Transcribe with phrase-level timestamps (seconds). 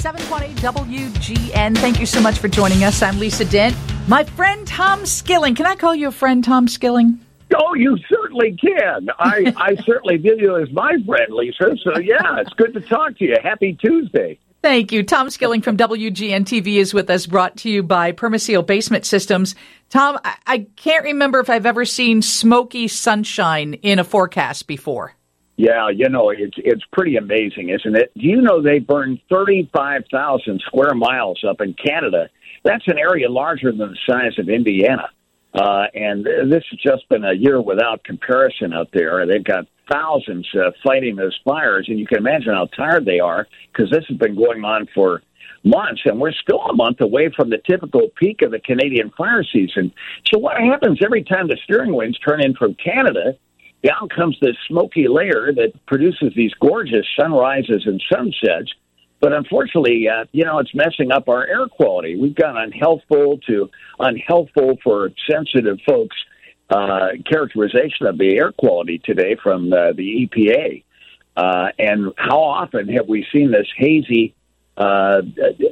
[0.00, 0.54] 720
[0.96, 1.76] WGN.
[1.76, 3.02] Thank you so much for joining us.
[3.02, 3.76] I'm Lisa Dent.
[4.08, 5.54] My friend Tom Skilling.
[5.54, 7.20] Can I call you a friend, Tom Skilling?
[7.54, 9.10] Oh, you certainly can.
[9.18, 11.76] I, I certainly view you as my friend, Lisa.
[11.84, 13.36] So, yeah, it's good to talk to you.
[13.42, 14.38] Happy Tuesday.
[14.62, 15.02] Thank you.
[15.02, 19.54] Tom Skilling from WGN TV is with us, brought to you by Permaseal Basement Systems.
[19.90, 25.14] Tom, I, I can't remember if I've ever seen smoky sunshine in a forecast before.
[25.60, 28.10] Yeah, you know, it's it's pretty amazing, isn't it?
[28.16, 32.30] Do you know they burned 35,000 square miles up in Canada?
[32.64, 35.10] That's an area larger than the size of Indiana.
[35.52, 39.26] Uh, and this has just been a year without comparison out there.
[39.26, 43.46] They've got thousands uh, fighting those fires, and you can imagine how tired they are
[43.70, 45.20] because this has been going on for
[45.62, 49.44] months, and we're still a month away from the typical peak of the Canadian fire
[49.44, 49.92] season.
[50.32, 53.36] So, what happens every time the steering winds turn in from Canada?
[53.82, 58.72] Down comes this smoky layer that produces these gorgeous sunrises and sunsets.
[59.20, 62.16] But unfortunately, uh, you know, it's messing up our air quality.
[62.16, 66.16] We've got unhealthful to unhealthful for sensitive folks
[66.70, 70.84] uh, characterization of the air quality today from uh, the EPA.
[71.36, 74.34] Uh, and how often have we seen this hazy
[74.76, 75.20] uh,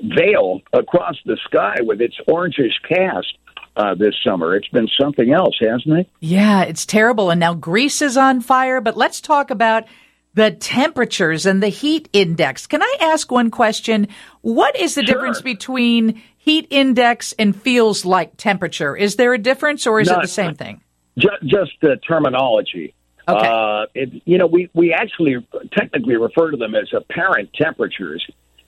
[0.02, 3.32] veil across the sky with its orangish cast?
[3.78, 4.56] Uh, this summer.
[4.56, 6.10] It's been something else, hasn't it?
[6.20, 7.30] Yeah, it's terrible.
[7.30, 8.80] And now Greece is on fire.
[8.80, 9.84] But let's talk about
[10.34, 12.66] the temperatures and the heat index.
[12.66, 14.08] Can I ask one question?
[14.42, 15.14] What is the sure.
[15.14, 18.96] difference between heat index and feels like temperature?
[18.96, 20.82] Is there a difference or is Not, it the same thing?
[21.16, 22.94] Just, just the terminology.
[23.28, 23.46] Okay.
[23.46, 25.36] Uh, it, you know, we, we actually
[25.72, 28.26] technically refer to them as apparent temperatures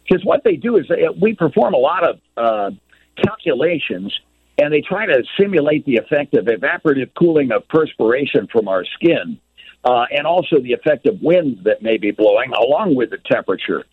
[0.09, 2.71] because what they do is they, we perform a lot of uh,
[3.25, 4.13] calculations
[4.61, 9.39] and they try to simulate the effect of evaporative cooling of perspiration from our skin,
[9.85, 13.85] uh, and also the effect of winds that may be blowing along with the temperature,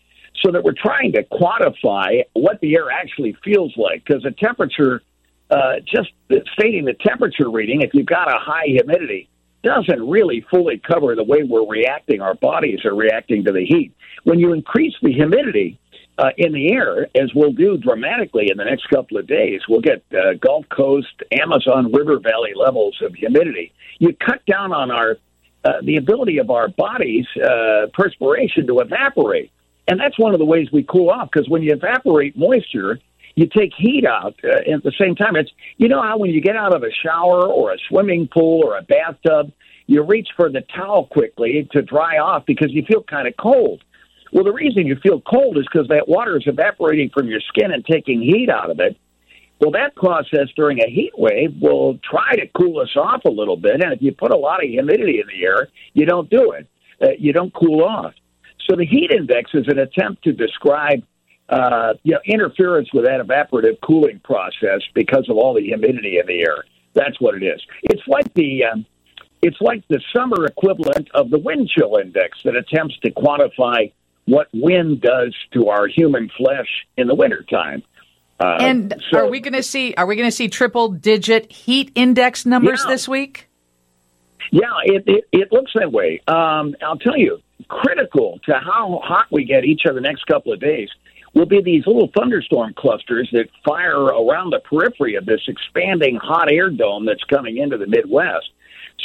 [0.42, 4.04] so that we're trying to quantify what the air actually feels like.
[4.04, 5.02] Because the temperature,
[5.50, 6.10] uh, just
[6.52, 9.28] stating the temperature reading, if you've got a high humidity,
[9.64, 12.20] doesn't really fully cover the way we're reacting.
[12.20, 13.92] Our bodies are reacting to the heat.
[14.24, 15.78] When you increase the humidity,
[16.18, 19.60] uh, in the air, as we'll do dramatically in the next couple of days.
[19.68, 23.72] We'll get uh, Gulf Coast, Amazon River Valley levels of humidity.
[23.98, 25.16] You cut down on our
[25.64, 29.50] uh, the ability of our bodies, uh, perspiration to evaporate,
[29.86, 31.28] and that's one of the ways we cool off.
[31.32, 33.00] Because when you evaporate moisture,
[33.34, 35.36] you take heat out uh, at the same time.
[35.36, 38.64] It's you know how when you get out of a shower or a swimming pool
[38.64, 39.52] or a bathtub,
[39.86, 43.82] you reach for the towel quickly to dry off because you feel kind of cold.
[44.32, 47.72] Well, the reason you feel cold is because that water is evaporating from your skin
[47.72, 48.96] and taking heat out of it.
[49.60, 53.56] Well, that process during a heat wave will try to cool us off a little
[53.56, 53.82] bit.
[53.82, 56.68] And if you put a lot of humidity in the air, you don't do it.
[57.02, 58.14] Uh, you don't cool off.
[58.68, 61.02] So the heat index is an attempt to describe
[61.48, 66.26] uh, you know, interference with that evaporative cooling process because of all the humidity in
[66.26, 66.64] the air.
[66.94, 67.60] That's what it is.
[67.84, 68.86] It's like the um,
[69.40, 73.92] it's like the summer equivalent of the wind chill index that attempts to quantify
[74.28, 76.68] what wind does to our human flesh
[76.98, 77.82] in the wintertime.
[78.38, 81.50] Uh, and so, are we going to see are we going to see triple digit
[81.50, 83.48] heat index numbers yeah, this week?
[84.52, 86.20] Yeah, it, it, it looks that way.
[86.28, 90.52] Um, I'll tell you, critical to how hot we get each of the next couple
[90.52, 90.88] of days
[91.34, 96.50] will be these little thunderstorm clusters that fire around the periphery of this expanding hot
[96.50, 98.50] air dome that's coming into the Midwest.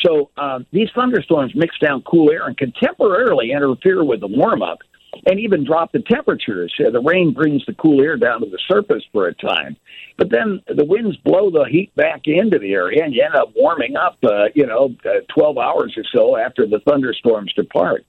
[0.06, 4.62] So um, these thunderstorms mix down cool air and can temporarily interfere with the warm
[4.62, 4.80] up
[5.26, 6.74] and even drop the temperatures.
[6.78, 9.78] The rain brings the cool air down to the surface for a time,
[10.18, 13.54] but then the winds blow the heat back into the area, and you end up
[13.56, 14.18] warming up.
[14.24, 18.06] Uh, you know, uh, twelve hours or so after the thunderstorms depart.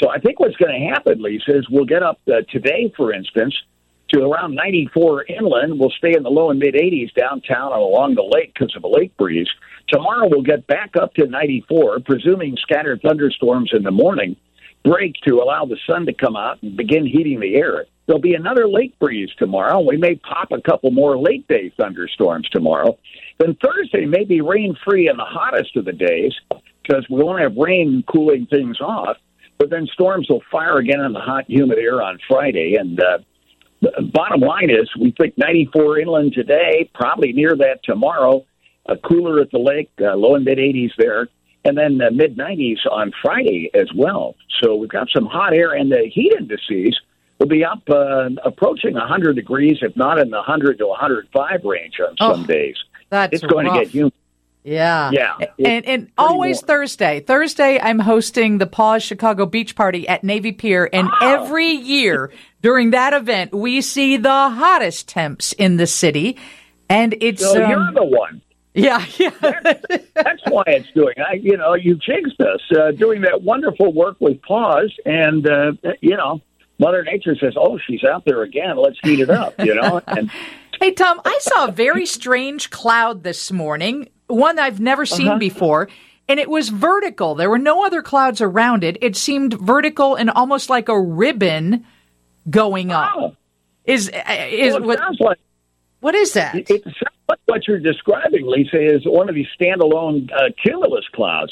[0.00, 3.12] So I think what's going to happen, Lisa, is we'll get up uh, today, for
[3.12, 3.54] instance,
[4.12, 5.78] to around 94 inland.
[5.78, 8.82] We'll stay in the low and mid 80s downtown and along the lake because of
[8.84, 9.48] a lake breeze.
[9.88, 14.36] Tomorrow we'll get back up to 94, presuming scattered thunderstorms in the morning
[14.84, 17.86] break to allow the sun to come out and begin heating the air.
[18.06, 19.80] There'll be another lake breeze tomorrow.
[19.80, 22.98] We may pop a couple more late day thunderstorms tomorrow.
[23.38, 26.34] Then Thursday may be rain free in the hottest of the days
[26.82, 29.16] because we won't have rain cooling things off.
[29.58, 32.76] But then storms will fire again in the hot, humid air on Friday.
[32.78, 33.18] And uh,
[33.80, 38.44] the bottom line is, we think 94 inland today, probably near that tomorrow.
[39.02, 41.28] Cooler at the lake, uh, low and mid 80s there
[41.64, 44.34] and then the mid 90s on Friday as well.
[44.62, 46.98] So we've got some hot air, and the heat indices
[47.38, 51.94] will be up uh, approaching 100 degrees, if not in the 100 to 105 range
[52.00, 52.76] on oh, some days.
[53.10, 53.76] That's it's going rough.
[53.78, 54.12] to get humid.
[54.62, 55.10] Yeah.
[55.12, 55.36] Yeah.
[55.62, 56.66] And, and always warm.
[56.66, 57.20] Thursday.
[57.20, 60.88] Thursday, I'm hosting the Paws Chicago Beach Party at Navy Pier.
[60.90, 61.34] And oh.
[61.34, 62.32] every year,
[62.64, 66.38] During that event, we see the hottest temps in the city,
[66.88, 67.42] and it's.
[67.42, 68.40] So um, you're the one.
[68.74, 69.30] Yeah, yeah.
[69.40, 71.14] that's, that's why it's doing.
[71.18, 75.72] I, you know, you jinxed us uh, doing that wonderful work with Paws, and uh,
[76.00, 76.40] you know,
[76.78, 78.76] Mother Nature says, "Oh, she's out there again.
[78.76, 80.00] Let's heat it up." You know.
[80.08, 80.30] And
[80.80, 85.38] hey, Tom, I saw a very strange cloud this morning, one I've never seen Uh-huh.
[85.38, 85.88] before.
[86.26, 87.34] And it was vertical.
[87.34, 88.96] There were no other clouds around it.
[89.02, 91.84] It seemed vertical and almost like a ribbon
[92.50, 93.12] going up.
[93.14, 93.36] oh,
[93.84, 95.38] Is uh, is well, it what sounds like
[96.04, 96.54] what is that?
[96.54, 96.84] it
[97.46, 101.50] what you're describing, Lisa, is one of these standalone uh, cumulus clouds.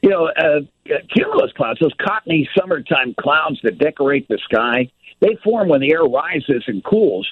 [0.00, 0.60] You know, uh,
[0.90, 5.92] uh, cumulus clouds, those cottony summertime clouds that decorate the sky, they form when the
[5.92, 7.28] air rises and cools.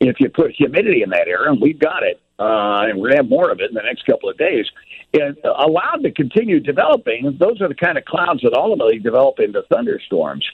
[0.00, 3.16] If you put humidity in that air, and we've got it, uh, and we're going
[3.18, 4.66] to have more of it in the next couple of days,
[5.12, 9.62] and allowed to continue developing, those are the kind of clouds that ultimately develop into
[9.62, 10.44] thunderstorms.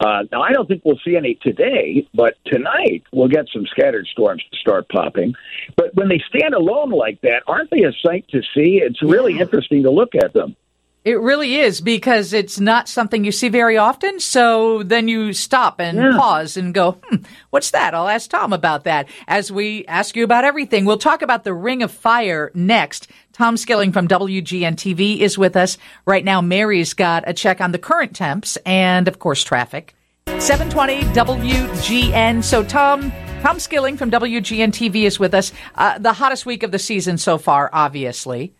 [0.00, 4.06] Uh, now, I don't think we'll see any today, but tonight we'll get some scattered
[4.06, 5.34] storms to start popping.
[5.76, 8.80] But when they stand alone like that, aren't they a sight to see?
[8.82, 10.56] It's really interesting to look at them.
[11.02, 14.20] It really is because it's not something you see very often.
[14.20, 16.12] So then you stop and Yeah.
[16.18, 17.16] pause and go, hmm,
[17.48, 17.94] what's that?
[17.94, 20.84] I'll ask Tom about that as we ask you about everything.
[20.84, 23.08] We'll talk about the Ring of Fire next.
[23.32, 26.42] Tom Skilling from WGN TV is with us right now.
[26.42, 29.94] Mary's got a check on the current temps and, of course, traffic.
[30.38, 32.44] 720 WGN.
[32.44, 33.10] So, Tom,
[33.40, 35.50] Tom Skilling from WGN TV is with us.
[35.74, 38.52] Uh, the hottest week of the season so far, obviously.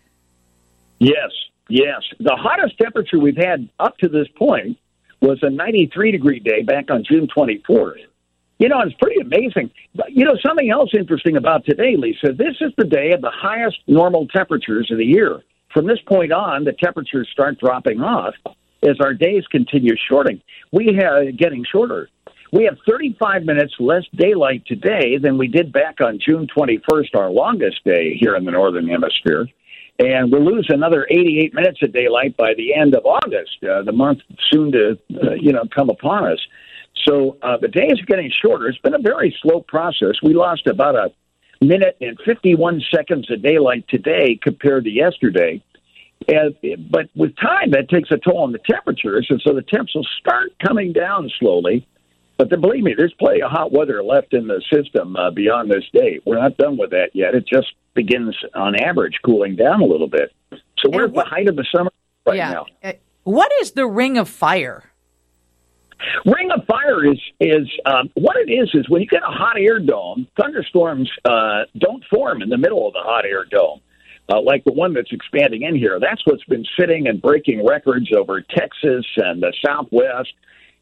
[0.97, 1.29] Yes,
[1.71, 2.01] yes.
[2.19, 4.77] The hottest temperature we've had up to this point
[5.21, 7.95] was a 93 degree day back on June 24th.
[8.59, 9.71] You know, it's pretty amazing.
[9.95, 13.31] But, you know, something else interesting about today, Lisa, this is the day of the
[13.33, 15.41] highest normal temperatures of the year.
[15.73, 18.35] From this point on, the temperatures start dropping off
[18.83, 20.41] as our days continue shorting.
[20.71, 22.09] We have getting shorter.
[22.51, 27.29] We have 35 minutes less daylight today than we did back on June 21st, our
[27.29, 29.47] longest day here in the Northern Hemisphere.
[30.01, 33.91] And we'll lose another 88 minutes of daylight by the end of August, uh, the
[33.91, 34.21] month
[34.51, 36.39] soon to, uh, you know, come upon us.
[37.07, 38.67] So uh, the days are getting shorter.
[38.67, 40.15] It's been a very slow process.
[40.23, 41.11] We lost about a
[41.63, 45.61] minute and 51 seconds of daylight today compared to yesterday.
[46.27, 46.55] And,
[46.89, 50.07] but with time, that takes a toll on the temperatures, and so the temps will
[50.19, 51.87] start coming down slowly.
[52.37, 55.69] But then, believe me, there's plenty of hot weather left in the system uh, beyond
[55.69, 56.23] this date.
[56.25, 57.35] We're not done with that yet.
[57.35, 60.33] It just begins, on average, cooling down a little bit.
[60.51, 61.91] So we're at the height of the summer
[62.25, 62.51] right yeah.
[62.51, 62.65] now.
[62.83, 62.93] Uh,
[63.23, 64.83] What is the Ring of Fire?
[66.25, 69.57] Ring of fire is is um, what it is is when you get a hot
[69.59, 73.81] air dome, thunderstorms uh, don't form in the middle of the hot air dome.
[74.29, 75.99] Uh, like the one that's expanding in here.
[75.99, 80.31] That's what's been sitting and breaking records over Texas and the Southwest,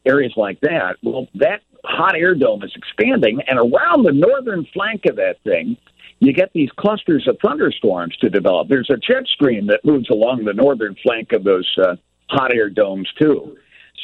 [0.06, 0.96] areas like that.
[1.02, 5.76] Well, that hot air dome is expanding, and around the northern flank of that thing,
[6.20, 8.68] you get these clusters of thunderstorms to develop.
[8.68, 11.96] There's a jet stream that moves along the northern flank of those uh,
[12.28, 13.56] hot air domes, too.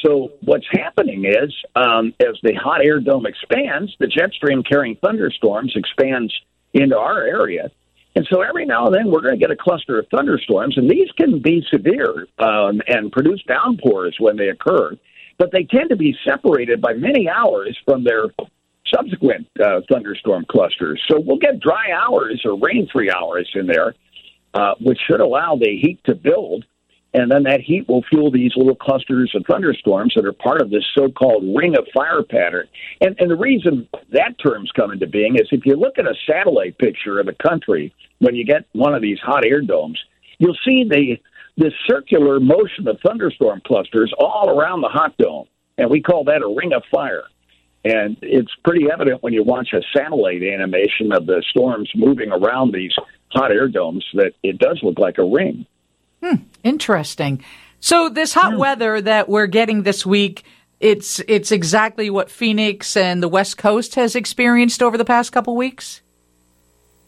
[0.05, 4.95] So what's happening is, um, as the hot air dome expands, the jet stream carrying
[4.95, 6.33] thunderstorms expands
[6.73, 7.71] into our area.
[8.15, 10.89] And so every now and then we're going to get a cluster of thunderstorms, and
[10.89, 14.95] these can be severe um, and produce downpours when they occur,
[15.37, 18.25] but they tend to be separated by many hours from their
[18.93, 21.01] subsequent uh, thunderstorm clusters.
[21.09, 23.95] So we'll get dry hours or rain free hours in there,
[24.53, 26.65] uh, which should allow the heat to build.
[27.13, 30.69] And then that heat will fuel these little clusters of thunderstorms that are part of
[30.69, 32.67] this so called ring of fire pattern.
[33.01, 36.13] And, and the reason that term's come into being is if you look at a
[36.29, 39.99] satellite picture of the country, when you get one of these hot air domes,
[40.37, 41.17] you'll see the,
[41.55, 45.47] the circular motion of thunderstorm clusters all around the hot dome.
[45.77, 47.23] And we call that a ring of fire.
[47.87, 52.73] And it's pretty evident when you watch a satellite animation of the storms moving around
[52.73, 52.91] these
[53.29, 55.65] hot air domes that it does look like a ring.
[56.63, 57.43] Interesting.
[57.79, 60.43] So this hot weather that we're getting this week,
[60.81, 65.55] it's it's exactly what Phoenix and the West Coast has experienced over the past couple
[65.55, 66.01] weeks.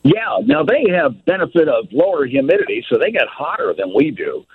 [0.03, 4.45] Yeah, now they have benefit of lower humidity, so they get hotter than we do,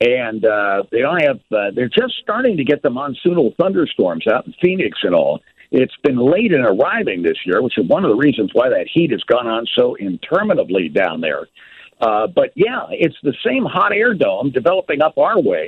[0.00, 1.40] and uh, they don't have.
[1.52, 5.42] Uh, they're just starting to get the monsoonal thunderstorms out in Phoenix and all.
[5.76, 8.86] It's been late in arriving this year, which is one of the reasons why that
[8.86, 11.48] heat has gone on so interminably down there.
[12.00, 15.66] Uh, but yeah, it's the same hot air dome developing up our way.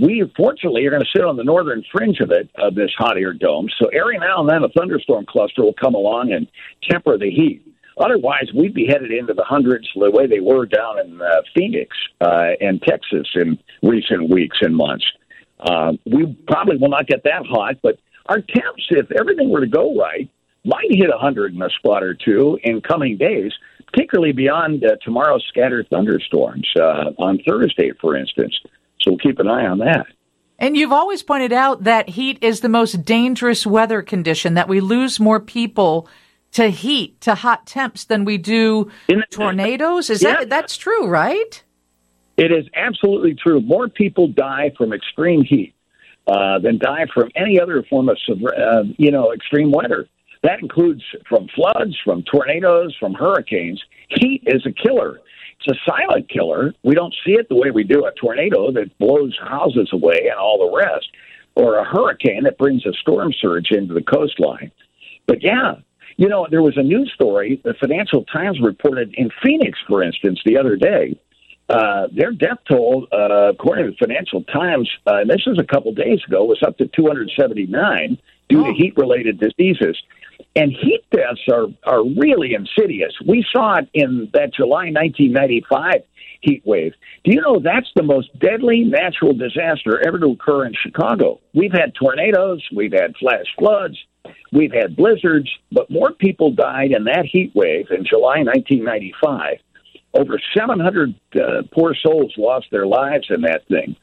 [0.00, 3.16] We fortunately are going to sit on the northern fringe of it, of this hot
[3.16, 3.68] air dome.
[3.80, 6.48] So every now and then a thunderstorm cluster will come along and
[6.90, 7.62] temper the heat.
[7.98, 11.96] Otherwise, we'd be headed into the hundreds the way they were down in uh, Phoenix
[12.20, 15.06] uh, and Texas in recent weeks and months.
[15.60, 17.98] Uh, we probably will not get that hot, but
[18.28, 20.28] our temps, if everything were to go right,
[20.64, 23.52] might hit 100 in a spot or two in coming days,
[23.86, 28.54] particularly beyond uh, tomorrow's scattered thunderstorms uh, on Thursday, for instance.
[29.00, 30.06] So we'll keep an eye on that.
[30.58, 34.80] And you've always pointed out that heat is the most dangerous weather condition, that we
[34.80, 36.08] lose more people
[36.52, 38.90] to heat, to hot temps than we do
[39.30, 40.08] tornadoes.
[40.08, 40.38] Is yeah.
[40.38, 41.62] that that's true, right?
[42.38, 43.60] It is absolutely true.
[43.60, 45.75] More people die from extreme heat
[46.26, 50.08] uh, than die from any other form of uh, you know extreme weather.
[50.42, 53.82] That includes from floods, from tornadoes, from hurricanes.
[54.08, 55.20] Heat is a killer.
[55.58, 56.74] It's a silent killer.
[56.84, 60.38] We don't see it the way we do a tornado that blows houses away and
[60.38, 61.08] all the rest,
[61.54, 64.70] or a hurricane that brings a storm surge into the coastline.
[65.26, 65.76] But yeah,
[66.16, 70.40] you know, there was a news story the Financial Times reported in Phoenix, for instance,
[70.44, 71.18] the other day.
[71.68, 75.64] Uh, their death toll, uh, according to the Financial Times, uh, and this is a
[75.64, 78.18] couple days ago, was up to 279
[78.48, 78.66] due oh.
[78.66, 79.96] to heat related diseases.
[80.54, 83.12] And heat deaths are, are really insidious.
[83.26, 86.02] We saw it in that July 1995
[86.40, 86.92] heat wave.
[87.24, 91.40] Do you know that's the most deadly natural disaster ever to occur in Chicago?
[91.54, 93.98] We've had tornadoes, we've had flash floods,
[94.52, 99.58] we've had blizzards, but more people died in that heat wave in July 1995.
[100.16, 103.96] Over 700 uh, poor souls lost their lives in that thing.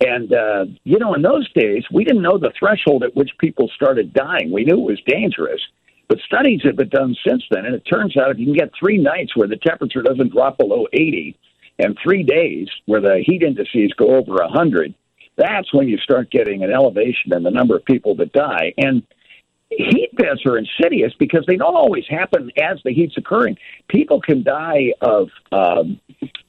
[0.00, 3.70] And, uh, you know, in those days, we didn't know the threshold at which people
[3.74, 4.52] started dying.
[4.52, 5.60] We knew it was dangerous.
[6.08, 8.72] But studies have been done since then, and it turns out if you can get
[8.78, 11.36] three nights where the temperature doesn't drop below 80
[11.78, 14.94] and three days where the heat indices go over 100,
[15.36, 18.74] that's when you start getting an elevation in the number of people that die.
[18.76, 19.02] And
[19.76, 23.56] heat deaths are insidious because they don't always happen as the heat's occurring.
[23.88, 26.00] People can die of um,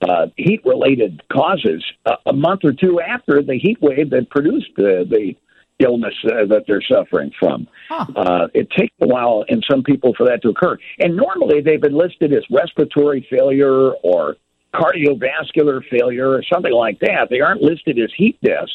[0.01, 4.69] uh, heat related causes uh, a month or two after the heat wave that produced
[4.77, 5.35] the, the
[5.79, 7.67] illness uh, that they're suffering from.
[7.89, 8.05] Huh.
[8.15, 10.77] Uh, it takes a while in some people for that to occur.
[10.99, 14.37] And normally they've been listed as respiratory failure or
[14.73, 17.27] cardiovascular failure or something like that.
[17.29, 18.71] They aren't listed as heat deaths.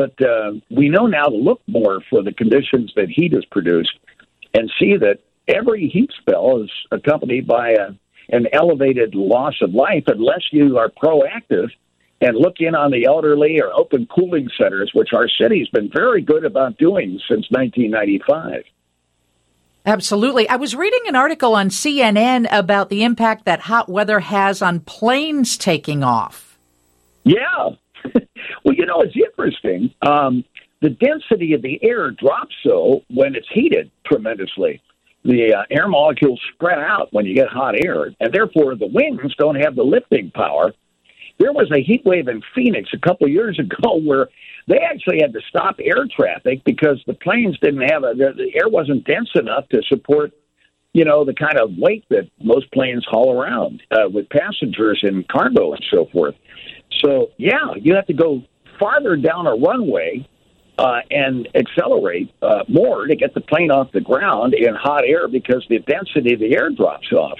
[0.00, 3.98] But uh, we know now to look more for the conditions that heat has produced
[4.54, 7.88] and see that every heat spell is accompanied by a,
[8.34, 11.68] an elevated loss of life unless you are proactive
[12.22, 16.22] and look in on the elderly or open cooling centers, which our city's been very
[16.22, 18.62] good about doing since 1995.
[19.84, 20.48] Absolutely.
[20.48, 24.80] I was reading an article on CNN about the impact that hot weather has on
[24.80, 26.49] planes taking off.
[27.30, 27.70] Yeah.
[28.64, 29.92] well, you know, it's interesting.
[30.02, 30.44] Um,
[30.80, 34.80] the density of the air drops so when it's heated tremendously.
[35.22, 39.34] The uh, air molecules spread out when you get hot air, and therefore the wings
[39.38, 40.72] don't have the lifting power
[41.40, 44.28] there was a heat wave in Phoenix a couple years ago where
[44.68, 48.52] they actually had to stop air traffic because the planes didn't have a, the, the
[48.54, 50.32] air wasn't dense enough to support,
[50.92, 55.26] you know, the kind of weight that most planes haul around uh, with passengers and
[55.28, 56.34] cargo and so forth.
[56.98, 58.42] So yeah, you have to go
[58.78, 60.28] farther down a runway
[60.78, 65.28] uh, and accelerate uh, more to get the plane off the ground in hot air
[65.28, 67.38] because the density of the air drops off.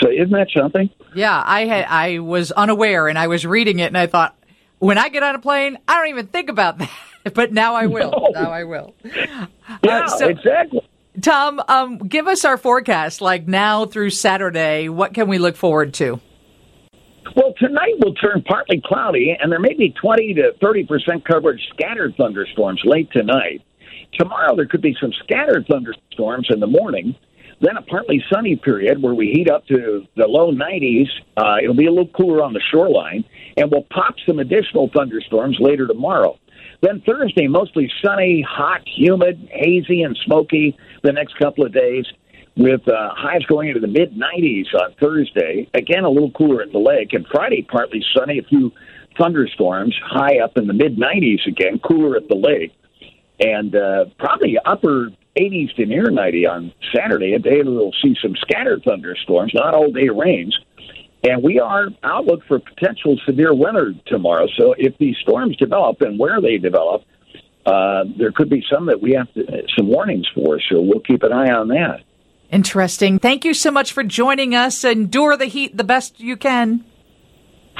[0.00, 0.88] So isn't that something?
[1.14, 4.36] Yeah, I had I was unaware and I was reading it and I thought
[4.78, 6.90] when I get on a plane, I don't even think about that.
[7.34, 8.10] but now I will.
[8.10, 8.42] No.
[8.42, 8.94] Now I will.
[9.82, 10.86] Yeah, uh, so, exactly.
[11.22, 14.90] Tom, um, give us our forecast, like now through Saturday.
[14.90, 16.20] What can we look forward to?
[17.36, 21.60] Well, tonight will turn partly cloudy, and there may be 20 to 30 percent coverage
[21.72, 23.62] scattered thunderstorms late tonight.
[24.18, 27.16] Tomorrow, there could be some scattered thunderstorms in the morning.
[27.60, 31.08] Then a partly sunny period where we heat up to the low 90s.
[31.36, 33.24] Uh, it'll be a little cooler on the shoreline,
[33.56, 36.38] and we'll pop some additional thunderstorms later tomorrow.
[36.82, 42.04] Then Thursday, mostly sunny, hot, humid, hazy, and smoky the next couple of days,
[42.56, 45.68] with uh, highs going into the mid 90s on Thursday.
[45.74, 47.12] Again, a little cooler at the lake.
[47.12, 48.72] And Friday, partly sunny, a few
[49.18, 52.72] thunderstorms, high up in the mid 90s again, cooler at the lake.
[53.40, 57.34] And uh, probably upper 80s to near 90 on Saturday.
[57.34, 60.56] A day we'll see some scattered thunderstorms, not all day rains.
[61.24, 64.46] And we are outlook for potential severe weather tomorrow.
[64.58, 67.02] So if these storms develop and where they develop,
[67.66, 70.60] uh, there could be some that we have to, some warnings for.
[70.70, 72.04] So we'll keep an eye on that.
[72.54, 73.18] Interesting.
[73.18, 74.84] Thank you so much for joining us.
[74.84, 76.84] Endure the heat the best you can.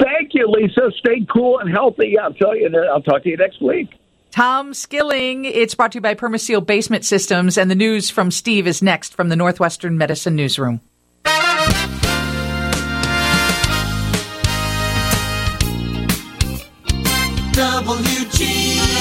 [0.03, 0.91] Thank you, Lisa.
[0.99, 2.19] Stay cool and healthy.
[2.19, 2.69] I'll tell you.
[2.69, 3.91] That I'll talk to you next week.
[4.33, 5.45] Tom Skilling.
[5.45, 9.15] It's brought to you by Permaseal Basement Systems, and the news from Steve is next
[9.15, 10.81] from the Northwestern Medicine Newsroom.
[17.53, 18.95] WGN.